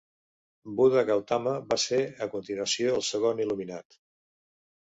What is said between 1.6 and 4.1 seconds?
va ser a continuació el segon il·luminat.